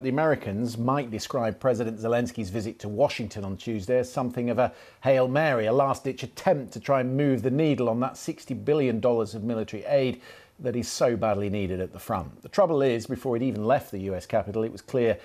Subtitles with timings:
[0.00, 4.72] The Americans might describe President Zelensky's visit to Washington on Tuesday as something of a
[5.02, 8.64] Hail Mary, a last ditch attempt to try and move the needle on that $60
[8.64, 10.22] billion of military aid
[10.60, 12.42] that is so badly needed at the front.
[12.42, 15.18] The trouble is, before he'd even left the US capital, it was clear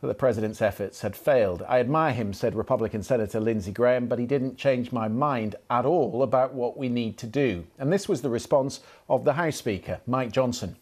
[0.00, 1.62] that the president's efforts had failed.
[1.68, 5.84] I admire him, said Republican Senator Lindsey Graham, but he didn't change my mind at
[5.84, 7.66] all about what we need to do.
[7.78, 8.80] And this was the response
[9.10, 10.76] of the House Speaker, Mike Johnson.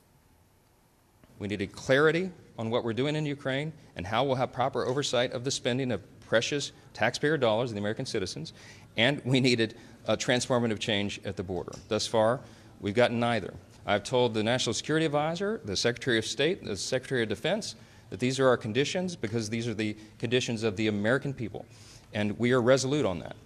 [1.41, 5.33] We needed clarity on what we're doing in Ukraine and how we'll have proper oversight
[5.33, 8.53] of the spending of precious taxpayer dollars of the American citizens,
[8.97, 9.75] and we needed
[10.07, 11.73] a transformative change at the border.
[11.89, 12.41] Thus far,
[12.81, 13.55] we've gotten neither.
[13.87, 17.77] I've told the National Security Advisor, the Secretary of State, the Secretary of Defense
[18.11, 21.67] that these are our conditions because these are the conditions of the American people,
[22.13, 23.37] and we are resolute on that.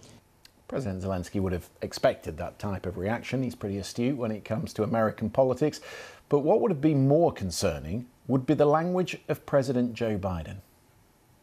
[0.69, 3.43] President Zelensky would have expected that type of reaction.
[3.43, 5.81] He's pretty astute when it comes to American politics.
[6.29, 10.57] But what would have been more concerning would be the language of President Joe Biden.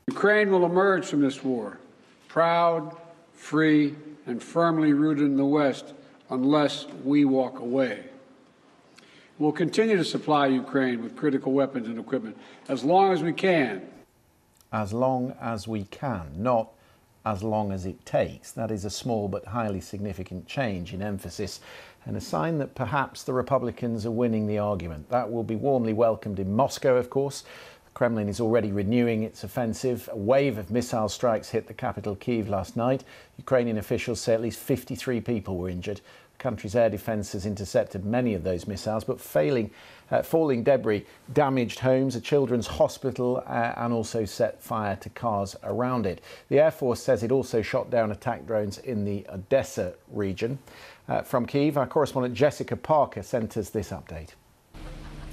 [0.08, 1.80] Ukraine will emerge from this war
[2.28, 2.96] proud,
[3.34, 3.96] free,
[4.28, 5.94] and firmly rooted in the West
[6.30, 8.04] unless we walk away.
[9.40, 13.82] We'll continue to supply Ukraine with critical weapons and equipment as long as we can.
[14.72, 16.75] As long as we can, not
[17.26, 18.52] as long as it takes.
[18.52, 21.60] That is a small but highly significant change in emphasis
[22.06, 25.10] and a sign that perhaps the Republicans are winning the argument.
[25.10, 27.44] That will be warmly welcomed in Moscow, of course.
[27.86, 30.08] The Kremlin is already renewing its offensive.
[30.12, 33.04] A wave of missile strikes hit the capital, Kiev, last night.
[33.38, 36.02] Ukrainian officials say at least 53 people were injured.
[36.46, 39.72] Country's air defense has intercepted many of those missiles, but failing
[40.12, 45.56] uh, falling debris damaged homes, a children's hospital, uh, and also set fire to cars
[45.64, 46.22] around it.
[46.50, 50.60] The Air Force says it also shot down attack drones in the Odessa region.
[51.10, 54.36] Uh, from Kiev, our correspondent Jessica Parker sent us this update.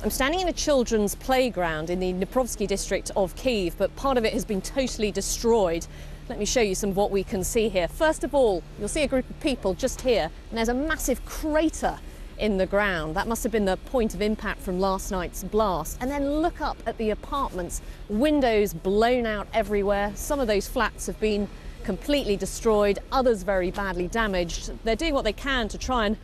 [0.02, 4.24] I'm standing in a children's playground in the Dniprovsky district of Kiev, but part of
[4.24, 5.86] it has been totally destroyed.
[6.28, 7.88] Let me show you some of what we can see here.
[7.88, 11.24] First of all, you'll see a group of people just here, and there's a massive
[11.27, 11.98] crater
[12.38, 13.16] in the ground.
[13.16, 15.98] That must have been the point of impact from last night's blast.
[16.00, 20.12] And then look up at the apartments, windows blown out everywhere.
[20.14, 21.48] Some of those flats have been
[21.82, 24.70] completely destroyed, others very badly damaged.
[24.84, 26.16] They're doing what they can to try and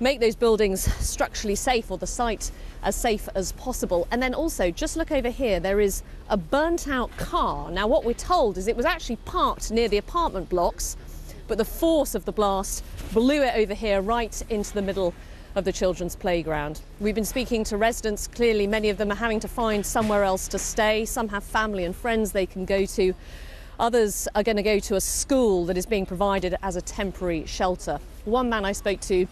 [0.00, 2.50] make those buildings structurally safe or the site
[2.82, 4.06] as safe as possible.
[4.10, 7.70] And then also, just look over here, there is a burnt out car.
[7.70, 10.96] Now, what we're told is it was actually parked near the apartment blocks,
[11.48, 15.14] but the force of the blast blew it over here right into the middle
[15.54, 16.80] of the children's playground.
[17.00, 18.28] We've been speaking to residents.
[18.28, 21.04] Clearly, many of them are having to find somewhere else to stay.
[21.04, 23.14] Some have family and friends they can go to.
[23.80, 27.46] Others are going to go to a school that is being provided as a temporary
[27.46, 27.98] shelter.
[28.24, 29.26] One man I spoke to,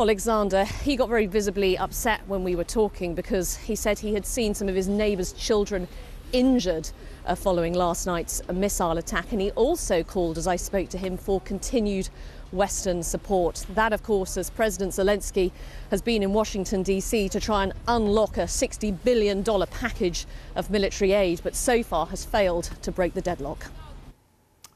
[0.00, 4.24] Alexander, he got very visibly upset when we were talking because he said he had
[4.24, 5.86] seen some of his neighbours' children
[6.32, 6.90] injured
[7.26, 9.30] uh, following last night's missile attack.
[9.32, 12.08] And he also called, as I spoke to him, for continued
[12.52, 13.66] Western support.
[13.74, 15.52] That, of course, as President Zelensky
[15.90, 17.28] has been in Washington, D.C.
[17.28, 20.26] to try and unlock a $60 billion package
[20.56, 23.66] of military aid, but so far has failed to break the deadlock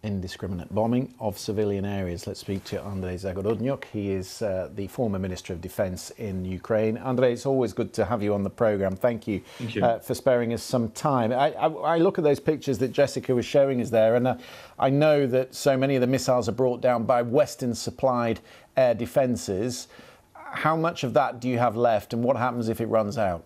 [0.06, 2.26] indiscriminate bombing of civilian areas.
[2.26, 3.84] Let's speak to Andrei Zagorodnyuk.
[3.92, 6.96] He is uh, the former Minister of Defense in Ukraine.
[6.98, 8.94] Andrei, it's always good to have you on the programme.
[8.94, 9.84] Thank you, Thank you.
[9.84, 11.32] Uh, for sparing us some time.
[11.32, 14.36] I, I, I, look at those pictures that Jessica was showing us there, and uh,
[14.78, 18.40] I know that so many of the missiles are brought down by Western supplied
[18.76, 19.88] air defences.
[20.34, 23.44] How much of that do you have left, and what happens if it runs out?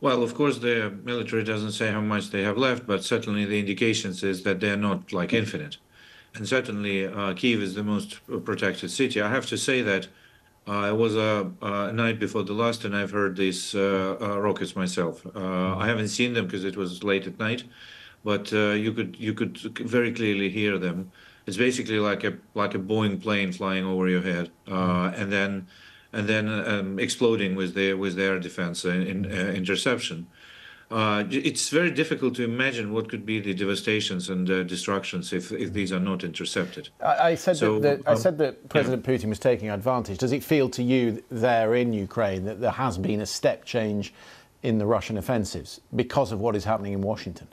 [0.00, 3.58] Well, of course, the military doesn't say how much they have left, but certainly the
[3.58, 5.76] indications is that they're not like infinite.
[6.34, 9.20] And certainly, uh, Kiev is the most protected city.
[9.20, 10.08] I have to say that
[10.66, 14.38] uh, it was a, a, night before the last, and I've heard these uh, uh
[14.40, 15.26] rockets myself.
[15.34, 17.64] Uh, I haven't seen them because it was late at night,
[18.24, 21.10] but uh, you could you could very clearly hear them.
[21.46, 25.66] It's basically like a like a Boeing plane flying over your head, and then
[26.12, 30.26] and then um, exploding with their with their defense in, uh, interception.
[30.90, 35.52] Uh, it's very difficult to imagine what could be the devastations and uh, destructions if,
[35.52, 36.88] if these are not intercepted.
[37.00, 39.14] I, I said so, that, the, I said that President yeah.
[39.14, 40.18] Putin was taking advantage.
[40.18, 44.12] Does it feel to you there in Ukraine that there has been a step change
[44.64, 47.46] in the Russian offensives because of what is happening in Washington?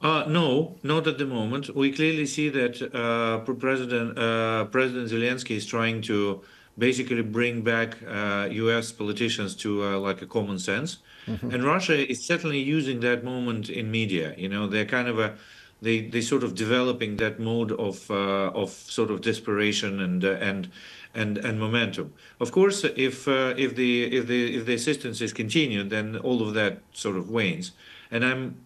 [0.00, 1.74] Uh, no, not at the moment.
[1.74, 6.42] We clearly see that uh, President uh, President Zelensky is trying to
[6.76, 8.92] basically bring back uh, U.S.
[8.92, 10.98] politicians to uh, like a common sense.
[11.26, 11.50] Mm-hmm.
[11.50, 14.34] And Russia is certainly using that moment in media.
[14.36, 15.36] You know, they're kind of a
[15.80, 20.32] they they sort of developing that mode of uh, of sort of desperation and uh,
[20.40, 20.70] and
[21.14, 22.12] and and momentum.
[22.40, 26.42] Of course, if uh, if the if the if the assistance is continued, then all
[26.46, 27.72] of that sort of wanes.
[28.14, 28.56] And I'm,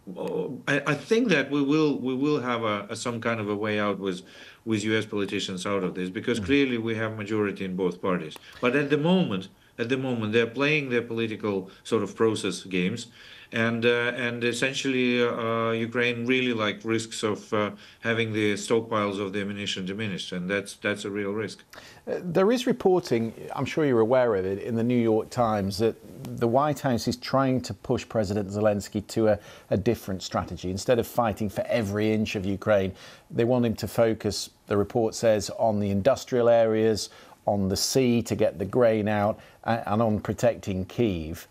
[0.68, 3.56] I, I think that we will we will have a, a, some kind of a
[3.56, 4.20] way out with
[4.66, 5.06] with U.S.
[5.06, 6.46] politicians out of this because mm-hmm.
[6.50, 8.36] clearly we have majority in both parties.
[8.60, 9.48] But at the moment,
[9.78, 13.06] at the moment, they're playing their political sort of process games,
[13.52, 17.70] and uh, and essentially uh, Ukraine really like risks of uh,
[18.00, 21.64] having the stockpiles of the ammunition diminished, and that's that's a real risk.
[22.06, 25.78] Uh, there is reporting, I'm sure you're aware of it, in the New York Times
[25.78, 25.96] that
[26.38, 29.38] the White House is trying to push President Zelensky to a,
[29.70, 30.70] a different strategy.
[30.70, 32.92] Instead of fighting for every inch of Ukraine,
[33.30, 34.50] they want him to focus.
[34.66, 37.10] The report says on the industrial areas,
[37.46, 41.48] on the sea to get the grain out, and on protecting Kiev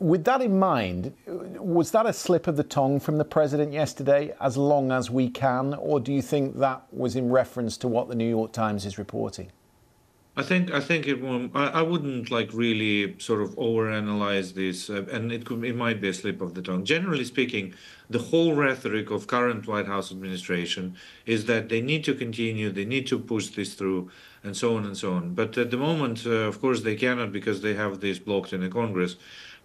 [0.00, 4.34] with that in mind, was that a slip of the tongue from the president yesterday,
[4.40, 8.08] as long as we can, or do you think that was in reference to what
[8.08, 9.50] the New York Times is reporting?
[10.36, 11.54] I think I think it won't.
[11.54, 16.00] I, I wouldn't like really sort of overanalyze this, uh, and it could it might
[16.00, 16.84] be a slip of the tongue.
[16.84, 17.72] Generally speaking,
[18.10, 22.84] the whole rhetoric of current White House administration is that they need to continue, they
[22.84, 24.10] need to push this through,
[24.42, 25.34] and so on and so on.
[25.34, 28.60] But at the moment, uh, of course, they cannot because they have this blocked in
[28.60, 29.16] the Congress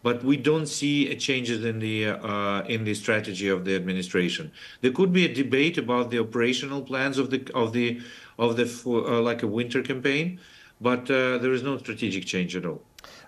[0.01, 4.51] but we don't see changes in the uh, in the strategy of the administration.
[4.81, 8.01] There could be a debate about the operational plans of the of the
[8.37, 10.39] of the uh, like a winter campaign,
[10.81, 12.81] but uh, there is no strategic change at all.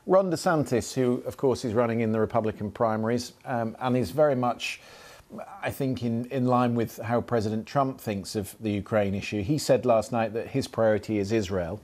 [0.07, 4.35] Ron DeSantis, who of course is running in the Republican primaries um, and is very
[4.35, 4.81] much.
[5.63, 9.57] I think in, in line with how President Trump thinks of the Ukraine issue, he
[9.57, 11.79] said last night that his priority is Israel.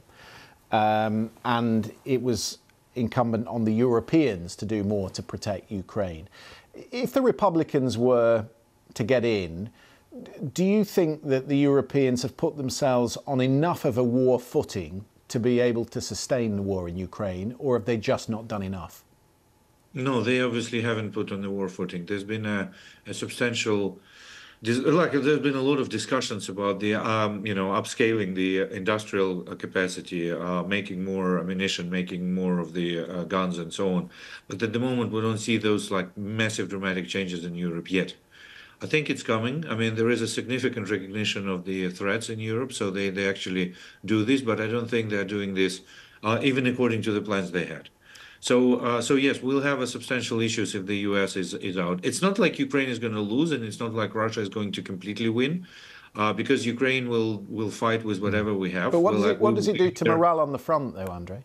[0.73, 2.57] Um, and it was
[2.95, 6.27] incumbent on the Europeans to do more to protect Ukraine.
[6.91, 8.47] If the Republicans were
[8.95, 9.69] to get in,
[10.53, 15.05] do you think that the Europeans have put themselves on enough of a war footing
[15.27, 18.63] to be able to sustain the war in Ukraine, or have they just not done
[18.63, 19.03] enough?
[19.94, 22.06] No, they obviously haven't put on the war footing.
[22.06, 22.71] There's been a,
[23.06, 24.00] a substantial
[24.63, 29.44] like there's been a lot of discussions about the um, you know upscaling the industrial
[29.44, 34.09] capacity, uh, making more ammunition, making more of the uh, guns and so on.
[34.47, 38.15] But at the moment, we don't see those like massive dramatic changes in Europe yet.
[38.81, 39.65] I think it's coming.
[39.68, 43.27] I mean, there is a significant recognition of the threats in Europe, so they, they
[43.27, 43.74] actually
[44.06, 45.81] do this, but I don't think they're doing this
[46.24, 47.89] uh, even according to the plans they had.
[48.39, 51.35] So, uh, so yes, we'll have a substantial issues if the U.S.
[51.35, 52.00] is is out.
[52.03, 54.71] It's not like Ukraine is going to lose, and it's not like Russia is going
[54.74, 55.65] to completely win,
[56.15, 58.91] uh, because Ukraine will will fight with whatever we have.
[58.91, 61.07] But what we'll, does it, what does it do to morale on the front, though,
[61.07, 61.44] Andre?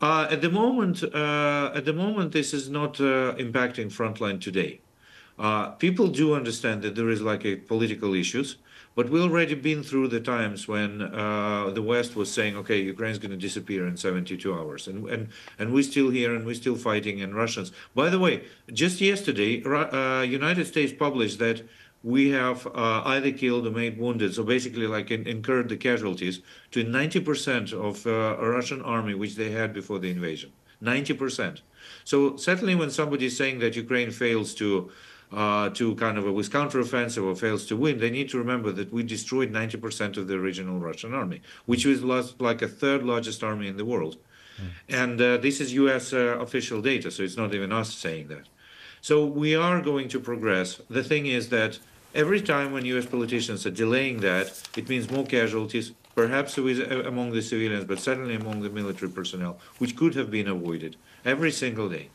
[0.00, 4.80] Uh, at the moment, uh, at the moment, this is not uh, impacting frontline today.
[5.38, 8.56] Uh, people do understand that there is like a political issues.
[8.98, 13.20] But we already been through the times when uh, the West was saying, okay, Ukraine's
[13.20, 16.74] going to disappear in 72 hours, and and and we're still here and we're still
[16.74, 17.22] fighting.
[17.22, 18.42] And Russians, by the way,
[18.72, 21.62] just yesterday, uh, United States published that
[22.02, 26.40] we have uh, either killed or made wounded, so basically like in, incurred the casualties
[26.70, 30.50] to 90% of uh, Russian army which they had before the invasion.
[30.82, 31.60] 90%.
[32.04, 34.90] So certainly when somebody is saying that Ukraine fails to
[35.32, 38.72] uh, to kind of a with counteroffensive or fails to win, they need to remember
[38.72, 43.42] that we destroyed 90% of the original Russian army, which was like a third largest
[43.42, 44.16] army in the world.
[44.60, 44.70] Mm.
[44.88, 48.48] And uh, this is US uh, official data, so it's not even us saying that.
[49.00, 50.80] So we are going to progress.
[50.90, 51.78] The thing is that
[52.14, 57.32] every time when US politicians are delaying that, it means more casualties, perhaps with, among
[57.32, 61.88] the civilians, but certainly among the military personnel, which could have been avoided every single
[61.88, 62.08] day.